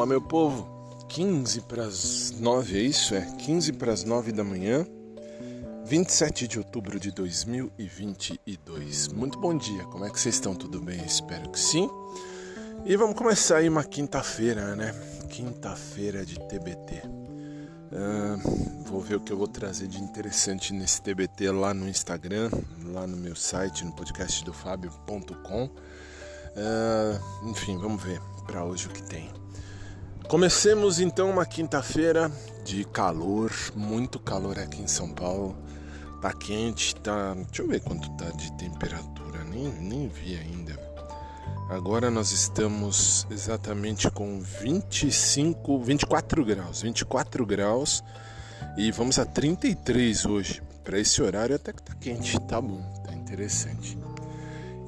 Fala 0.00 0.08
meu 0.08 0.22
povo, 0.22 0.66
15 1.10 1.60
para 1.60 1.84
as 1.84 2.30
9, 2.40 2.78
é 2.78 2.80
isso? 2.80 3.14
É 3.14 3.20
15 3.20 3.74
para 3.74 3.92
as 3.92 4.02
9 4.02 4.32
da 4.32 4.42
manhã, 4.42 4.86
27 5.84 6.48
de 6.48 6.56
outubro 6.56 6.98
de 6.98 7.10
2022. 7.10 9.08
Muito 9.08 9.38
bom 9.38 9.54
dia, 9.54 9.84
como 9.84 10.06
é 10.06 10.10
que 10.10 10.18
vocês 10.18 10.36
estão? 10.36 10.54
Tudo 10.54 10.80
bem? 10.80 11.04
Espero 11.04 11.50
que 11.50 11.60
sim. 11.60 11.86
E 12.86 12.96
vamos 12.96 13.14
começar 13.14 13.58
aí 13.58 13.68
uma 13.68 13.84
quinta-feira, 13.84 14.74
né? 14.74 14.94
Quinta-feira 15.28 16.24
de 16.24 16.40
TBT. 16.48 17.02
Uh, 17.92 18.84
vou 18.86 19.02
ver 19.02 19.16
o 19.16 19.20
que 19.20 19.34
eu 19.34 19.36
vou 19.36 19.48
trazer 19.48 19.86
de 19.86 20.02
interessante 20.02 20.72
nesse 20.72 21.02
TBT 21.02 21.50
lá 21.50 21.74
no 21.74 21.86
Instagram, 21.86 22.50
lá 22.86 23.06
no 23.06 23.18
meu 23.18 23.36
site, 23.36 23.84
no 23.84 23.92
podcast 23.92 24.42
do 24.46 24.54
Fábio.com. 24.54 25.64
Uh, 25.66 27.50
enfim, 27.50 27.76
vamos 27.76 28.02
ver 28.02 28.18
para 28.46 28.64
hoje 28.64 28.86
o 28.86 28.90
que 28.90 29.02
tem. 29.02 29.30
Comecemos 30.30 31.00
então 31.00 31.28
uma 31.28 31.44
quinta-feira 31.44 32.30
de 32.64 32.84
calor, 32.84 33.50
muito 33.74 34.16
calor 34.20 34.60
aqui 34.60 34.80
em 34.80 34.86
São 34.86 35.08
Paulo. 35.08 35.58
Tá 36.22 36.32
quente, 36.32 36.94
tá. 36.94 37.34
Deixa 37.34 37.62
eu 37.62 37.66
ver 37.66 37.80
quanto 37.80 38.08
tá 38.10 38.30
de 38.30 38.52
temperatura, 38.52 39.42
nem, 39.42 39.68
nem 39.68 40.06
vi 40.06 40.36
ainda. 40.36 40.78
Agora 41.68 42.12
nós 42.12 42.30
estamos 42.30 43.26
exatamente 43.28 44.08
com 44.08 44.40
25, 44.40 45.80
24 45.80 46.44
graus, 46.44 46.82
24 46.82 47.44
graus 47.44 48.04
e 48.76 48.92
vamos 48.92 49.18
a 49.18 49.26
33 49.26 50.26
hoje. 50.26 50.62
Para 50.84 51.00
esse 51.00 51.20
horário 51.20 51.56
até 51.56 51.72
que 51.72 51.82
tá 51.82 51.94
quente, 51.96 52.38
tá 52.42 52.60
bom, 52.60 52.80
tá 53.04 53.12
interessante. 53.12 53.98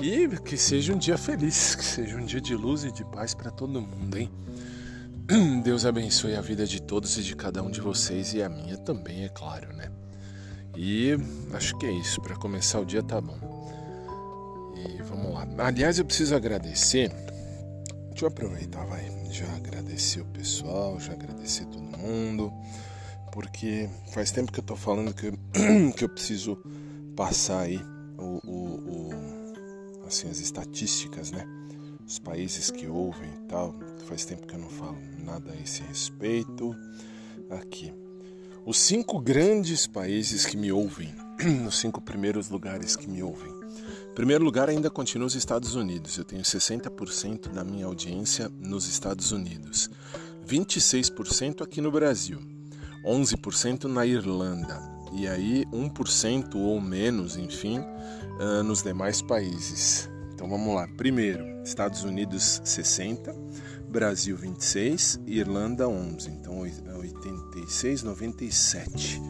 E 0.00 0.28
que 0.28 0.56
seja 0.56 0.92
um 0.92 0.98
dia 0.98 1.18
feliz, 1.18 1.74
que 1.74 1.84
seja 1.84 2.16
um 2.16 2.24
dia 2.24 2.40
de 2.40 2.54
luz 2.54 2.84
e 2.84 2.92
de 2.92 3.04
paz 3.06 3.34
para 3.34 3.50
todo 3.50 3.82
mundo, 3.82 4.16
hein? 4.16 4.30
Deus 5.62 5.86
abençoe 5.86 6.34
a 6.34 6.40
vida 6.40 6.66
de 6.66 6.82
todos 6.82 7.16
e 7.16 7.22
de 7.22 7.36
cada 7.36 7.62
um 7.62 7.70
de 7.70 7.80
vocês 7.80 8.34
e 8.34 8.42
a 8.42 8.48
minha 8.48 8.76
também, 8.76 9.24
é 9.24 9.28
claro, 9.28 9.72
né? 9.72 9.90
E 10.76 11.16
acho 11.52 11.78
que 11.78 11.86
é 11.86 11.92
isso, 11.92 12.20
para 12.20 12.34
começar 12.34 12.80
o 12.80 12.84
dia 12.84 13.02
tá 13.02 13.20
bom. 13.20 13.38
E 14.76 15.02
vamos 15.02 15.32
lá. 15.32 15.46
Aliás, 15.58 15.98
eu 15.98 16.04
preciso 16.04 16.34
agradecer. 16.34 17.10
Deixa 18.08 18.24
eu 18.24 18.28
aproveitar, 18.28 18.84
vai. 18.86 19.10
Já 19.30 19.46
agradecer 19.54 20.20
o 20.20 20.26
pessoal, 20.26 20.98
já 20.98 21.12
agradecer 21.12 21.66
todo 21.66 21.82
mundo, 21.82 22.52
porque 23.30 23.88
faz 24.12 24.30
tempo 24.32 24.52
que 24.52 24.60
eu 24.60 24.64
tô 24.64 24.76
falando 24.76 25.14
que, 25.14 25.32
que 25.96 26.04
eu 26.04 26.08
preciso 26.08 26.58
passar 27.16 27.60
aí 27.60 27.78
o, 28.18 28.40
o, 28.44 29.10
o 30.00 30.06
assim, 30.06 30.28
as 30.28 30.40
estatísticas, 30.40 31.30
né? 31.30 31.46
Os 32.12 32.18
países 32.18 32.70
que 32.70 32.86
ouvem 32.86 33.30
e 33.30 33.48
tal. 33.48 33.74
Faz 34.04 34.26
tempo 34.26 34.46
que 34.46 34.54
eu 34.54 34.58
não 34.58 34.68
falo 34.68 34.98
nada 35.24 35.50
a 35.50 35.58
esse 35.58 35.80
respeito. 35.82 36.76
Aqui. 37.48 37.90
Os 38.66 38.78
cinco 38.78 39.18
grandes 39.18 39.86
países 39.86 40.44
que 40.44 40.54
me 40.54 40.70
ouvem, 40.70 41.08
os 41.66 41.78
cinco 41.78 42.02
primeiros 42.02 42.50
lugares 42.50 42.96
que 42.96 43.08
me 43.08 43.22
ouvem. 43.22 43.50
Em 44.10 44.14
primeiro 44.14 44.44
lugar, 44.44 44.68
ainda 44.68 44.90
continua 44.90 45.26
os 45.26 45.34
Estados 45.34 45.74
Unidos. 45.74 46.18
Eu 46.18 46.24
tenho 46.24 46.42
60% 46.42 47.48
da 47.48 47.64
minha 47.64 47.86
audiência 47.86 48.50
nos 48.60 48.86
Estados 48.86 49.32
Unidos, 49.32 49.88
26% 50.46 51.62
aqui 51.62 51.80
no 51.80 51.90
Brasil, 51.90 52.38
11% 53.06 53.84
na 53.84 54.04
Irlanda 54.04 54.82
e 55.14 55.26
aí 55.26 55.64
1% 55.72 56.56
ou 56.56 56.78
menos, 56.78 57.38
enfim, 57.38 57.78
uh, 57.78 58.62
nos 58.62 58.82
demais 58.82 59.22
países. 59.22 60.11
Então 60.42 60.50
vamos 60.50 60.74
lá. 60.74 60.88
Primeiro, 60.96 61.62
Estados 61.62 62.02
Unidos 62.02 62.60
60, 62.64 63.32
Brasil 63.88 64.36
26, 64.36 65.20
Irlanda 65.24 65.88
11. 65.88 66.30
Então 66.30 66.58
86, 66.58 68.02
97. 68.02 69.22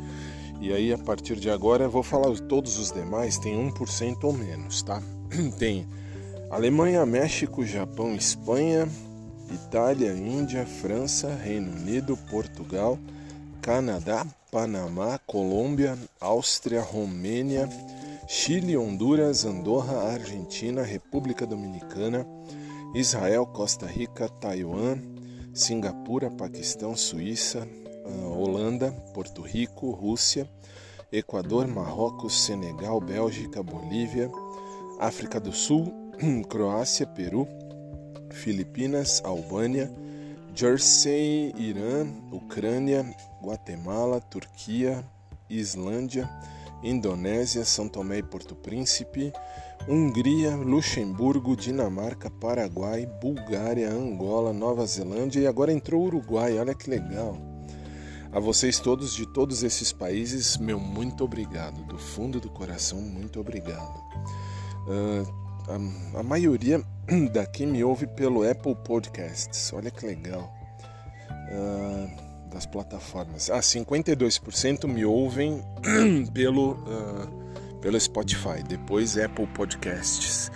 E 0.58 0.72
aí 0.72 0.90
a 0.90 0.96
partir 0.96 1.36
de 1.36 1.50
agora 1.50 1.84
eu 1.84 1.90
vou 1.90 2.02
falar 2.02 2.34
todos 2.40 2.78
os 2.78 2.90
demais, 2.90 3.36
tem 3.36 3.54
1% 3.54 4.24
ou 4.24 4.32
menos, 4.32 4.82
tá? 4.82 5.02
Tem 5.58 5.86
Alemanha, 6.50 7.04
México, 7.04 7.62
Japão, 7.62 8.14
Espanha, 8.14 8.88
Itália, 9.52 10.14
Índia, 10.14 10.64
França, 10.64 11.28
Reino 11.34 11.72
Unido, 11.72 12.16
Portugal, 12.30 12.98
Canadá, 13.60 14.26
Panamá, 14.52 15.18
Colômbia, 15.26 15.98
Áustria, 16.20 16.82
Romênia, 16.82 17.66
Chile, 18.28 18.76
Honduras, 18.76 19.46
Andorra, 19.46 20.12
Argentina, 20.12 20.82
República 20.82 21.46
Dominicana, 21.46 22.26
Israel, 22.94 23.46
Costa 23.46 23.86
Rica, 23.86 24.28
Taiwan, 24.28 24.98
Singapura, 25.54 26.30
Paquistão, 26.30 26.94
Suíça, 26.94 27.66
ah, 28.04 28.28
Holanda, 28.28 28.92
Porto 29.14 29.40
Rico, 29.40 29.90
Rússia, 29.90 30.46
Equador, 31.10 31.66
Marrocos, 31.66 32.44
Senegal, 32.44 33.00
Bélgica, 33.00 33.62
Bolívia, 33.62 34.30
África 35.00 35.40
do 35.40 35.50
Sul, 35.50 35.90
Croácia, 36.50 37.06
Peru, 37.06 37.48
Filipinas, 38.30 39.22
Albânia, 39.24 39.90
Jersey, 40.54 41.54
Irã, 41.56 42.06
Ucrânia, 42.30 43.04
Guatemala, 43.42 44.20
Turquia, 44.20 45.04
Islândia, 45.48 46.28
Indonésia, 46.82 47.64
São 47.64 47.88
Tomé 47.88 48.18
e 48.18 48.22
Porto 48.22 48.54
Príncipe, 48.54 49.32
Hungria, 49.88 50.54
Luxemburgo, 50.54 51.56
Dinamarca, 51.56 52.30
Paraguai, 52.30 53.06
Bulgária, 53.20 53.90
Angola, 53.90 54.52
Nova 54.52 54.86
Zelândia 54.86 55.40
e 55.40 55.46
agora 55.46 55.72
entrou 55.72 56.02
o 56.02 56.06
Uruguai. 56.06 56.58
Olha 56.58 56.74
que 56.74 56.88
legal. 56.88 57.36
A 58.32 58.40
vocês 58.40 58.78
todos 58.78 59.14
de 59.14 59.26
todos 59.26 59.62
esses 59.62 59.92
países, 59.92 60.56
meu 60.56 60.78
muito 60.80 61.24
obrigado. 61.24 61.84
Do 61.84 61.98
fundo 61.98 62.40
do 62.40 62.48
coração, 62.48 62.98
muito 63.00 63.40
obrigado. 63.40 64.02
Uh, 64.86 65.41
a, 65.68 66.18
a, 66.18 66.22
maioria 66.22 66.82
daqui 67.32 67.66
me 67.66 67.82
ouve 67.84 68.06
pelo 68.06 68.48
Apple 68.48 68.76
Podcasts. 68.84 69.72
Olha 69.72 69.90
que 69.90 70.06
legal. 70.06 70.52
Uh, 71.50 72.10
das 72.50 72.66
plataformas. 72.66 73.50
Ah, 73.50 73.60
52% 73.60 74.86
me 74.86 75.04
ouvem 75.04 75.62
pelo. 76.32 76.72
Uh, 76.72 77.42
pelo 77.82 78.00
Spotify, 78.00 78.62
depois 78.62 79.18
Apple 79.18 79.48
Podcasts, 79.48 80.52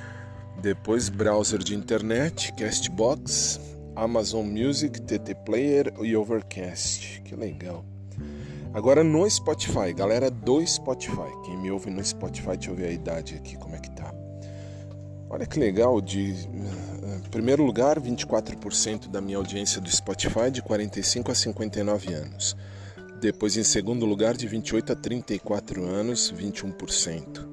depois 0.62 1.08
browser 1.08 1.58
de 1.58 1.74
internet, 1.74 2.52
Castbox, 2.52 3.60
Amazon 3.96 4.46
Music, 4.46 5.02
TT 5.02 5.34
Player 5.44 5.92
e 6.00 6.16
Overcast. 6.16 7.20
Que 7.22 7.34
legal. 7.34 7.84
Agora 8.72 9.02
no 9.02 9.28
Spotify, 9.28 9.92
galera 9.92 10.30
do 10.30 10.64
Spotify. 10.64 11.32
Quem 11.44 11.58
me 11.58 11.70
ouve 11.70 11.90
no 11.90 12.04
Spotify, 12.04 12.56
deixa 12.56 12.70
eu 12.70 12.76
ver 12.76 12.88
a 12.88 12.92
idade 12.92 13.34
aqui, 13.34 13.56
como 13.56 13.74
é 13.74 13.78
que 13.78 13.90
tá. 13.90 14.14
Olha 15.28 15.44
que 15.44 15.58
legal, 15.58 16.00
de 16.00 16.30
uh, 16.30 17.28
primeiro 17.30 17.64
lugar, 17.64 18.00
24% 18.00 19.08
da 19.08 19.20
minha 19.20 19.36
audiência 19.36 19.80
do 19.80 19.90
Spotify 19.90 20.50
de 20.52 20.62
45 20.62 21.32
a 21.32 21.34
59 21.34 22.14
anos. 22.14 22.56
Depois, 23.20 23.56
em 23.56 23.64
segundo 23.64 24.06
lugar, 24.06 24.36
de 24.36 24.46
28 24.46 24.92
a 24.92 24.96
34 24.96 25.84
anos, 25.84 26.32
21%. 26.32 27.44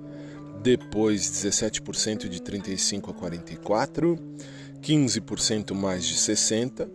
Depois, 0.61 1.21
17% 1.23 2.29
de 2.29 2.41
35 2.41 3.09
a 3.09 3.13
44, 3.13 4.19
15% 4.79 5.73
mais 5.73 6.05
de 6.05 6.15
60, 6.15 6.89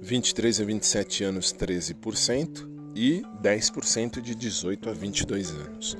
23 0.00 0.60
a 0.60 0.64
27 0.64 1.24
anos, 1.24 1.52
13% 1.52 2.68
e 2.94 3.22
10% 3.42 4.20
de 4.20 4.34
18 4.34 4.90
a 4.90 4.92
22 4.92 5.50
anos. 5.50 5.96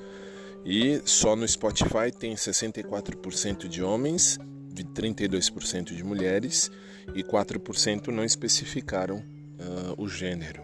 E 0.64 1.00
só 1.04 1.34
no 1.34 1.46
Spotify 1.46 2.10
tem 2.16 2.34
64% 2.34 3.66
de 3.66 3.82
homens, 3.82 4.38
de 4.72 4.84
32% 4.84 5.94
de 5.94 6.04
mulheres 6.04 6.70
e 7.14 7.22
4% 7.22 8.08
não 8.08 8.24
especificaram 8.24 9.16
uh, 9.16 10.02
o 10.02 10.08
gênero. 10.08 10.62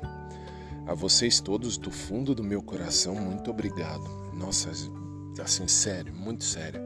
A 0.86 0.94
vocês 0.94 1.40
todos, 1.40 1.76
do 1.76 1.90
fundo 1.90 2.34
do 2.34 2.44
meu 2.44 2.62
coração, 2.62 3.14
muito 3.14 3.50
obrigado. 3.50 4.04
Nossa, 4.34 4.70
assim, 5.42 5.66
sério, 5.66 6.14
muito 6.14 6.44
sério. 6.44 6.80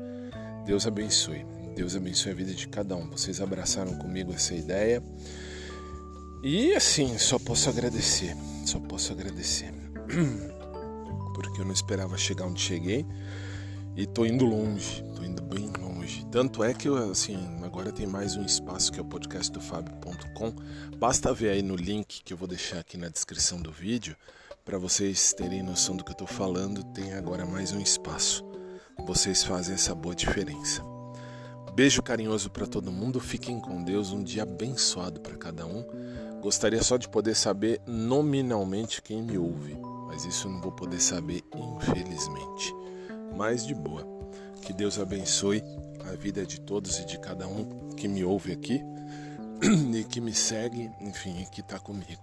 Deus 0.64 0.86
abençoe. 0.86 1.44
Deus 1.76 1.94
abençoe 1.94 2.32
a 2.32 2.34
vida 2.34 2.54
de 2.54 2.66
cada 2.68 2.96
um. 2.96 3.10
Vocês 3.10 3.40
abraçaram 3.40 3.96
comigo 3.96 4.32
essa 4.32 4.54
ideia. 4.54 5.02
E 6.42 6.72
assim, 6.72 7.18
só 7.18 7.38
posso 7.38 7.68
agradecer. 7.68 8.34
Só 8.64 8.78
posso 8.80 9.12
agradecer. 9.12 9.72
Porque 11.40 11.62
eu 11.62 11.64
não 11.64 11.72
esperava 11.72 12.18
chegar 12.18 12.44
onde 12.44 12.60
cheguei. 12.60 13.06
E 13.96 14.06
tô 14.06 14.26
indo 14.26 14.44
longe, 14.44 15.02
tô 15.16 15.22
indo 15.22 15.42
bem 15.42 15.70
longe. 15.80 16.24
Tanto 16.30 16.62
é 16.62 16.74
que 16.74 16.86
eu, 16.86 17.10
assim, 17.10 17.38
agora 17.64 17.90
tem 17.90 18.06
mais 18.06 18.36
um 18.36 18.44
espaço 18.44 18.92
que 18.92 18.98
é 18.98 19.02
o 19.02 19.06
podcast 19.06 19.50
do. 19.50 19.60
Basta 20.98 21.32
ver 21.32 21.50
aí 21.50 21.62
no 21.62 21.74
link 21.74 22.22
que 22.22 22.34
eu 22.34 22.36
vou 22.36 22.46
deixar 22.46 22.80
aqui 22.80 22.98
na 22.98 23.08
descrição 23.08 23.60
do 23.60 23.72
vídeo 23.72 24.14
para 24.66 24.76
vocês 24.76 25.32
terem 25.32 25.62
noção 25.62 25.96
do 25.96 26.04
que 26.04 26.12
eu 26.12 26.16
tô 26.16 26.26
falando. 26.26 26.84
Tem 26.92 27.14
agora 27.14 27.46
mais 27.46 27.72
um 27.72 27.80
espaço. 27.80 28.44
Vocês 29.06 29.42
fazem 29.42 29.74
essa 29.74 29.94
boa 29.94 30.14
diferença. 30.14 30.84
Beijo 31.74 32.02
carinhoso 32.02 32.50
para 32.50 32.66
todo 32.66 32.92
mundo. 32.92 33.18
Fiquem 33.18 33.58
com 33.58 33.82
Deus. 33.82 34.12
Um 34.12 34.22
dia 34.22 34.42
abençoado 34.42 35.20
para 35.20 35.36
cada 35.36 35.66
um. 35.66 35.84
Gostaria 36.40 36.82
só 36.82 36.96
de 36.96 37.08
poder 37.08 37.34
saber 37.34 37.80
nominalmente 37.86 39.02
quem 39.02 39.22
me 39.22 39.36
ouve, 39.36 39.76
mas 40.10 40.24
isso 40.24 40.48
eu 40.48 40.52
não 40.52 40.60
vou 40.60 40.72
poder 40.72 41.00
saber, 41.00 41.44
infelizmente. 41.54 42.74
Mas 43.36 43.64
de 43.64 43.74
boa. 43.74 44.04
Que 44.60 44.72
Deus 44.72 44.98
abençoe 44.98 45.62
a 46.10 46.16
vida 46.16 46.44
de 46.44 46.60
todos 46.60 46.98
e 46.98 47.06
de 47.06 47.16
cada 47.16 47.46
um 47.46 47.90
que 47.90 48.08
me 48.08 48.24
ouve 48.24 48.50
aqui 48.50 48.82
e 49.94 50.02
que 50.02 50.20
me 50.20 50.34
segue, 50.34 50.90
enfim, 51.00 51.46
que 51.52 51.60
está 51.60 51.78
comigo. 51.78 52.20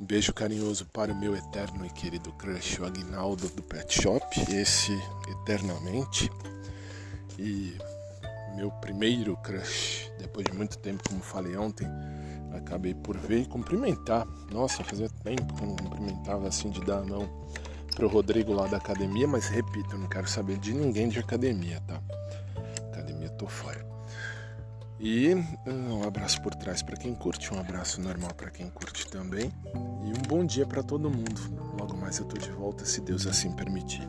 Um 0.00 0.06
beijo 0.06 0.32
carinhoso 0.32 0.86
para 0.86 1.12
o 1.12 1.14
meu 1.14 1.36
eterno 1.36 1.84
e 1.84 1.90
querido 1.90 2.32
crush, 2.32 2.80
o 2.80 2.86
Agnaldo 2.86 3.46
do 3.50 3.62
Pet 3.62 4.02
Shop, 4.02 4.24
esse 4.50 4.98
eternamente. 5.30 6.30
E 7.38 7.76
meu 8.56 8.70
primeiro 8.70 9.36
crush, 9.36 10.10
depois 10.18 10.46
de 10.46 10.52
muito 10.54 10.78
tempo, 10.78 11.02
como 11.06 11.20
falei 11.20 11.58
ontem, 11.58 11.86
acabei 12.54 12.94
por 12.94 13.16
ver 13.16 13.40
e 13.40 13.46
cumprimentar. 13.46 14.26
Nossa, 14.50 14.84
fazia 14.84 15.08
tempo 15.22 15.54
que 15.54 15.62
eu 15.62 15.68
não 15.68 15.76
cumprimentava 15.76 16.48
assim 16.48 16.70
de 16.70 16.80
dar 16.80 16.98
a 16.98 17.04
mão 17.04 17.28
pro 17.94 18.08
Rodrigo 18.08 18.52
lá 18.52 18.66
da 18.66 18.78
academia, 18.78 19.26
mas 19.26 19.48
repito, 19.48 19.94
eu 19.94 19.98
não 19.98 20.08
quero 20.08 20.28
saber 20.28 20.58
de 20.58 20.72
ninguém 20.72 21.08
de 21.08 21.18
academia, 21.18 21.80
tá? 21.86 22.00
Academia 22.92 23.28
tô 23.30 23.46
fora. 23.46 23.86
E 24.98 25.34
um 25.66 26.04
abraço 26.06 26.40
por 26.42 26.54
trás 26.54 26.80
para 26.80 26.96
quem 26.96 27.12
curte, 27.12 27.52
um 27.52 27.58
abraço 27.58 28.00
normal 28.00 28.32
para 28.34 28.50
quem 28.50 28.70
curte 28.70 29.08
também. 29.08 29.50
E 30.04 30.10
um 30.10 30.22
bom 30.28 30.44
dia 30.44 30.64
para 30.64 30.82
todo 30.82 31.10
mundo. 31.10 31.40
Logo 31.78 31.96
mais 31.96 32.18
eu 32.18 32.24
tô 32.24 32.38
de 32.38 32.50
volta, 32.52 32.84
se 32.84 33.00
Deus 33.00 33.26
assim 33.26 33.50
permitir. 33.50 34.08